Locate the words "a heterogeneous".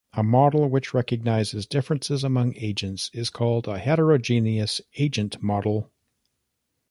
3.67-4.81